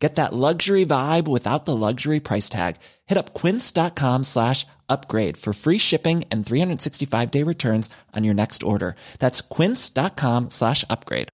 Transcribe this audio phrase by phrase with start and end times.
[0.00, 2.76] Get that luxury vibe without the luxury price tag.
[3.06, 8.62] Hit up quince.com slash upgrade for free shipping and 365 day returns on your next
[8.62, 8.96] order.
[9.18, 11.28] That's quince.com slash upgrade.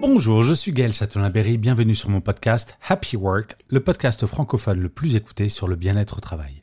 [0.00, 4.88] Bonjour, je suis Gaël Châtelain-Berry, bienvenue sur mon podcast Happy Work, le podcast francophone le
[4.88, 6.62] plus écouté sur le bien-être au travail.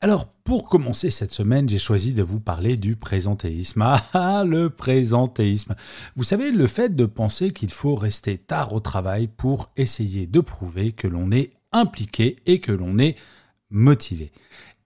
[0.00, 3.84] Alors, pour commencer cette semaine, j'ai choisi de vous parler du présentéisme.
[4.14, 5.74] Ah, le présentéisme.
[6.14, 10.40] Vous savez, le fait de penser qu'il faut rester tard au travail pour essayer de
[10.40, 13.16] prouver que l'on est impliqué et que l'on est
[13.70, 14.30] motivé.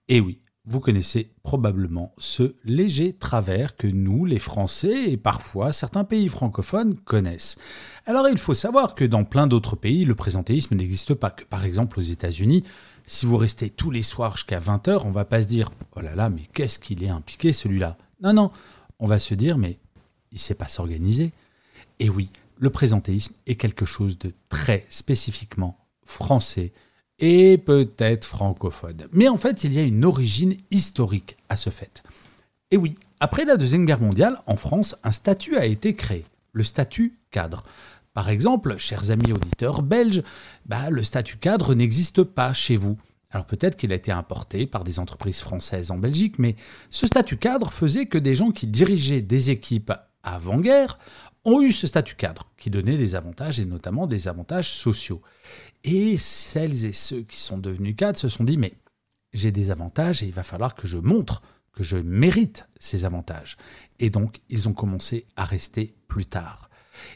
[0.07, 6.05] Et oui, vous connaissez probablement ce léger travers que nous, les Français, et parfois certains
[6.05, 7.57] pays francophones connaissent.
[8.05, 11.65] Alors il faut savoir que dans plein d'autres pays, le présentéisme n'existe pas, que par
[11.65, 12.63] exemple aux États-Unis,
[13.05, 16.15] si vous restez tous les soirs jusqu'à 20h, on va pas se dire Oh là
[16.15, 17.97] là, mais qu'est-ce qu'il est impliqué celui-là?
[18.21, 18.51] Non, non,
[18.99, 19.77] on va se dire Mais
[20.31, 21.33] il sait pas s'organiser.
[21.99, 26.71] Et oui, le présentéisme est quelque chose de très spécifiquement français
[27.19, 29.07] et peut-être francophone.
[29.11, 32.03] Mais en fait, il y a une origine historique à ce fait.
[32.71, 36.63] Et oui, après la Deuxième Guerre mondiale, en France, un statut a été créé, le
[36.63, 37.63] statut cadre.
[38.13, 40.23] Par exemple, chers amis auditeurs belges,
[40.65, 42.97] bah, le statut cadre n'existe pas chez vous.
[43.31, 46.55] Alors peut-être qu'il a été importé par des entreprises françaises en Belgique, mais
[46.91, 50.99] ce statut cadre faisait que des gens qui dirigeaient des équipes avant-guerre
[51.43, 55.21] ont eu ce statut cadre, qui donnait des avantages et notamment des avantages sociaux.
[55.83, 58.73] Et celles et ceux qui sont devenus cadres se sont dit, mais
[59.33, 61.41] j'ai des avantages et il va falloir que je montre
[61.73, 63.57] que je mérite ces avantages.
[63.99, 66.69] Et donc, ils ont commencé à rester plus tard.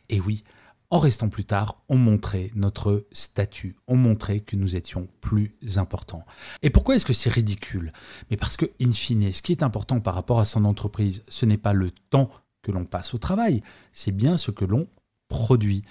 [0.10, 0.44] Et oui,
[0.90, 6.26] en restant plus tard, on montrait notre statut, on montrait que nous étions plus importants.
[6.62, 7.92] Et pourquoi est-ce que c'est ridicule?
[8.30, 11.46] Mais parce que, in fine, ce qui est important par rapport à son entreprise, ce
[11.46, 12.30] n'est pas le temps
[12.62, 13.62] que l'on passe au travail,
[13.92, 14.88] c'est bien ce que l'on
[15.28, 15.84] produit.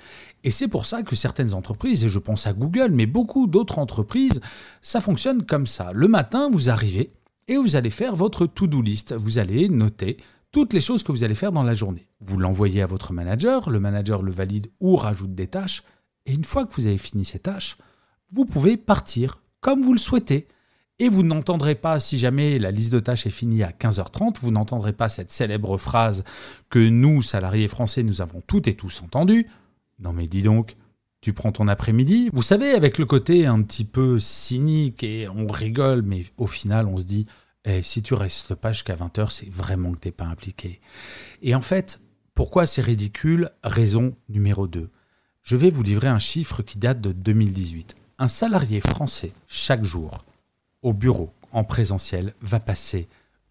[0.45, 3.79] Et c'est pour ça que certaines entreprises, et je pense à Google, mais beaucoup d'autres
[3.79, 4.41] entreprises,
[4.81, 5.93] ça fonctionne comme ça.
[5.93, 7.13] Le matin, vous arrivez
[7.49, 9.13] et vous allez faire votre to-do list.
[9.13, 10.17] Vous allez noter
[10.57, 12.09] toutes les choses que vous allez faire dans la journée.
[12.21, 15.83] Vous l'envoyez à votre manager, le manager le valide ou rajoute des tâches,
[16.25, 17.77] et une fois que vous avez fini ces tâches,
[18.31, 20.49] vous pouvez partir comme vous le souhaitez.
[20.99, 24.51] Et vous n'entendrez pas, si jamais la liste de tâches est finie à 15h30, vous
[24.51, 26.25] n'entendrez pas cette célèbre phrase
[26.71, 29.49] que nous, salariés français, nous avons toutes et tous entendue.
[29.99, 30.77] Non mais dis donc,
[31.21, 32.31] tu prends ton après-midi.
[32.33, 36.87] Vous savez, avec le côté un petit peu cynique et on rigole, mais au final
[36.87, 37.27] on se dit,
[37.67, 40.81] et si tu restes pas jusqu'à 20h, c'est vraiment que t'es pas impliqué.
[41.43, 42.01] Et en fait,
[42.35, 43.51] pourquoi c'est ridicule?
[43.65, 44.89] Raison numéro 2.
[45.43, 47.97] Je vais vous livrer un chiffre qui date de 2018.
[48.19, 50.25] Un salarié français, chaque jour,
[50.83, 53.09] au bureau, en présentiel, va passer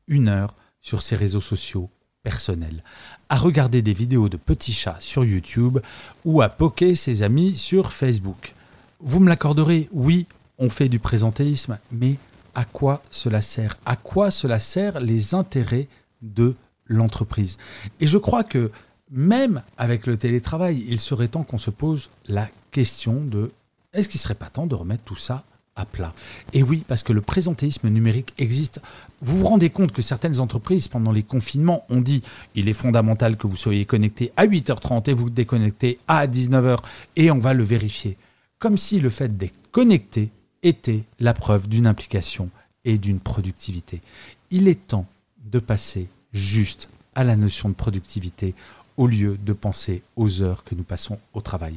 [0.07, 1.89] une heure sur ses réseaux sociaux
[2.23, 2.83] personnels,
[3.29, 5.79] à regarder des vidéos de petits chats sur YouTube
[6.23, 8.53] ou à poker ses amis sur Facebook.
[8.99, 10.25] Vous me l'accorderez, oui,
[10.57, 12.15] on fait du présentéisme, mais
[12.55, 15.87] à quoi cela sert À quoi cela sert les intérêts
[16.21, 16.55] de
[16.87, 17.57] l'entreprise
[17.99, 18.71] Et je crois que
[19.11, 23.51] même avec le télétravail, il serait temps qu'on se pose la question de
[23.93, 25.43] est-ce qu'il ne serait pas temps de remettre tout ça
[25.75, 26.13] à plat?
[26.53, 28.81] Et oui, parce que le présentéisme numérique existe.
[29.21, 32.23] Vous vous rendez compte que certaines entreprises, pendant les confinements, ont dit
[32.55, 36.79] il est fondamental que vous soyez connecté à 8h30 et vous déconnectez à 19h
[37.15, 38.17] et on va le vérifier.
[38.59, 40.29] Comme si le fait d'être connecté
[40.65, 42.49] était la preuve d'une implication
[42.83, 44.01] et d'une productivité.
[44.51, 45.05] Il est temps
[45.45, 48.53] de passer juste à la notion de productivité
[48.97, 51.75] au lieu de penser aux heures que nous passons au travail.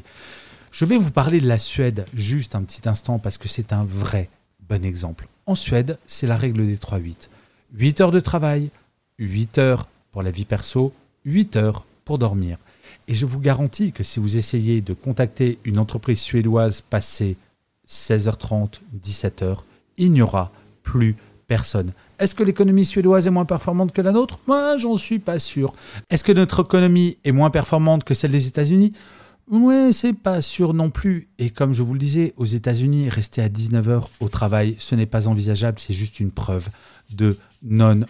[0.71, 3.84] Je vais vous parler de la Suède juste un petit instant parce que c'est un
[3.84, 4.30] vrai
[4.68, 5.28] bon exemple.
[5.47, 7.28] En Suède, c'est la règle des 3-8.
[7.74, 8.71] 8 heures de travail,
[9.18, 10.92] 8 heures pour la vie perso,
[11.24, 12.59] 8 heures pour dormir.
[13.07, 17.36] Et je vous garantis que si vous essayez de contacter une entreprise suédoise passée
[17.88, 19.58] 16h30, 17h,
[19.96, 20.52] il n'y aura
[20.82, 21.92] plus personne.
[22.18, 24.38] Est-ce que l'économie suédoise est moins performante que la nôtre?
[24.46, 25.74] Moi, j'en suis pas sûr.
[26.10, 28.92] Est-ce que notre économie est moins performante que celle des États-Unis?
[29.50, 31.28] Ouais, c'est pas sûr non plus.
[31.38, 35.06] Et comme je vous le disais, aux États-Unis, rester à 19h au travail, ce n'est
[35.06, 36.68] pas envisageable, c'est juste une preuve
[37.14, 38.00] de non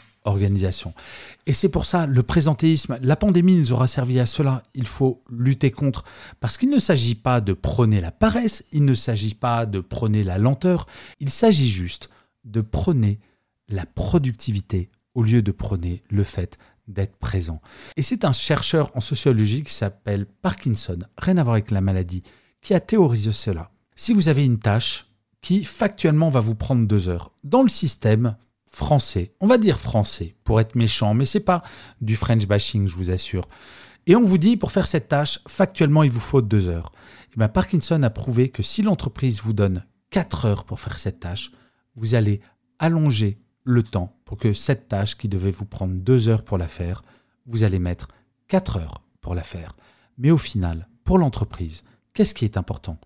[1.47, 4.63] Et c'est pour ça, le présentéisme, la pandémie nous aura servi à cela.
[4.75, 6.05] Il faut lutter contre.
[6.41, 10.25] Parce qu'il ne s'agit pas de prôner la paresse, il ne s'agit pas de prôner
[10.25, 10.87] la lenteur,
[11.21, 12.11] il s'agit juste
[12.45, 13.21] de prôner
[13.69, 17.61] la productivité au lieu de prôner le fait d'être présent.
[17.97, 22.23] Et c'est un chercheur en sociologie qui s'appelle Parkinson, rien à voir avec la maladie,
[22.63, 23.71] qui a théorisé cela.
[23.95, 25.07] Si vous avez une tâche
[25.41, 28.37] qui factuellement va vous prendre deux heures, dans le système
[28.69, 31.63] français, on va dire français pour être méchant, mais c'est pas
[32.01, 33.49] du French bashing, je vous assure.
[34.07, 36.93] Et on vous dit pour faire cette tâche, factuellement il vous faut deux heures.
[36.95, 40.99] Et eh bien Parkinson a prouvé que si l'entreprise vous donne quatre heures pour faire
[40.99, 41.53] cette tâche,
[41.95, 42.41] vous allez
[42.79, 46.69] allonger le temps pour que cette tâche qui devait vous prendre deux heures pour la
[46.69, 47.03] faire,
[47.47, 48.09] vous allez mettre
[48.47, 49.77] quatre heures pour la faire.
[50.17, 52.99] Mais au final, pour l'entreprise, qu'est-ce qui est important?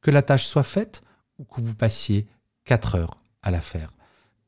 [0.00, 1.02] Que la tâche soit faite
[1.38, 2.26] ou que vous passiez
[2.64, 3.90] quatre heures à la faire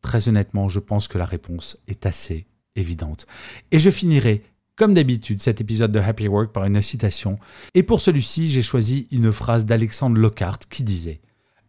[0.02, 3.26] Très honnêtement, je pense que la réponse est assez évidente.
[3.70, 4.43] Et je finirai,
[4.76, 7.38] comme d'habitude, cet épisode de Happy Work par une citation.
[7.75, 11.20] Et pour celui-ci, j'ai choisi une phrase d'Alexandre Lockhart qui disait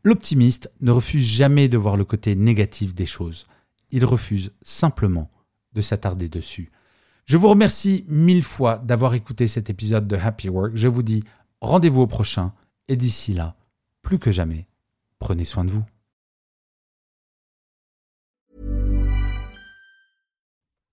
[0.03, 3.45] L'optimiste ne refuse jamais de voir le côté négatif des choses
[3.91, 5.29] il refuse simplement
[5.73, 6.71] de s'attarder dessus.
[7.25, 10.75] Je vous remercie mille fois d'avoir écouté cet épisode de Happy Work.
[10.75, 11.23] Je vous dis
[11.61, 12.53] rendez-vous au prochain
[12.87, 13.55] et d'ici là,
[14.01, 14.67] plus que jamais,
[15.19, 15.83] prenez soin de vous.